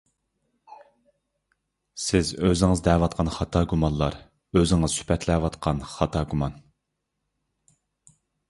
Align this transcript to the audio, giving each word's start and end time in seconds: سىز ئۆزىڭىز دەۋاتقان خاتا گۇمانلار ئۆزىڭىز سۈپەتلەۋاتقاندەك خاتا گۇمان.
سىز 2.03 2.31
ئۆزىڭىز 2.47 2.81
دەۋاتقان 2.87 3.29
خاتا 3.37 3.63
گۇمانلار 3.75 4.17
ئۆزىڭىز 4.61 4.97
سۈپەتلەۋاتقاندەك 5.01 5.93
خاتا 5.95 6.25
گۇمان. 6.33 6.61